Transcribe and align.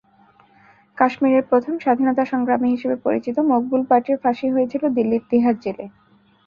কাশ্মীরের 0.97 1.43
প্রথম 1.49 1.73
স্বাধীনতাসংগ্রামী 1.79 2.67
হিসেবে 2.71 2.95
পরিচিত 3.05 3.35
মকবুল 3.51 3.81
বাটের 3.89 4.17
ফাঁসি 4.23 4.47
হয়েছিল 4.49 4.83
দিল্লির 4.89 5.23
তিহার 5.29 5.55
জেলে। 5.63 5.85